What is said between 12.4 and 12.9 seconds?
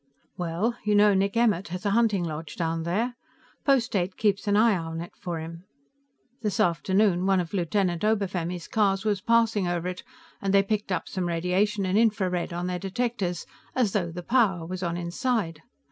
on their